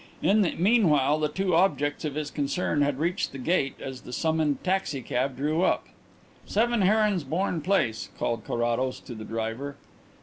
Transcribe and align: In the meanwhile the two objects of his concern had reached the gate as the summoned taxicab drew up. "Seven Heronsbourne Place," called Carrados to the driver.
In 0.23 0.41
the 0.41 0.55
meanwhile 0.55 1.19
the 1.19 1.29
two 1.29 1.53
objects 1.53 2.03
of 2.05 2.15
his 2.15 2.31
concern 2.31 2.81
had 2.81 2.97
reached 2.97 3.33
the 3.33 3.37
gate 3.37 3.75
as 3.79 4.01
the 4.01 4.11
summoned 4.11 4.63
taxicab 4.63 5.37
drew 5.37 5.61
up. 5.61 5.85
"Seven 6.47 6.81
Heronsbourne 6.81 7.61
Place," 7.61 8.09
called 8.17 8.43
Carrados 8.43 8.99
to 9.01 9.13
the 9.13 9.25
driver. 9.25 9.75